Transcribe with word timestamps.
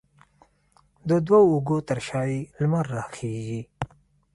د 1.09 1.11
دوو 1.27 1.45
اوږو 1.51 1.77
ترشا 1.87 2.21
یې، 2.31 2.39
لمر 2.61 2.85
راخیژې 2.97 3.61